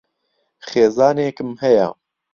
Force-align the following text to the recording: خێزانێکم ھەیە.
خێزانێکم 0.67 1.49
ھەیە. 1.61 1.87